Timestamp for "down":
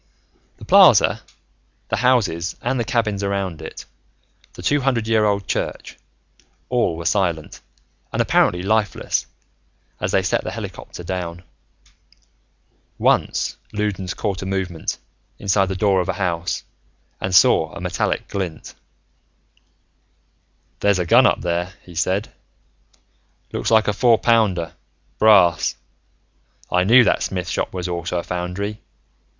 11.03-11.43